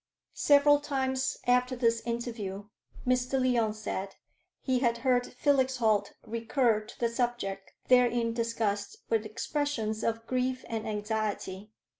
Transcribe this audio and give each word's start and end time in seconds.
Several 0.41 0.79
times 0.79 1.37
after 1.45 1.75
this 1.75 2.01
interview, 2.07 2.65
Mr. 3.05 3.39
Lyon 3.39 3.71
said, 3.75 4.15
he 4.59 4.79
had 4.79 4.97
heard 5.05 5.27
Felix 5.31 5.77
Holt 5.77 6.13
recur 6.25 6.81
to 6.83 6.99
the 6.99 7.07
subject 7.07 7.73
therein 7.87 8.33
discussed 8.33 8.97
with 9.11 9.27
expressions 9.27 10.03
of 10.03 10.25
grief 10.25 10.65
and 10.67 10.87
anxiety. 10.87 11.71